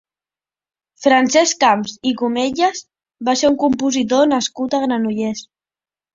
[1.03, 2.81] Francesc Camps i Comellas
[3.29, 5.47] va ser un compositor nascut a Granollers.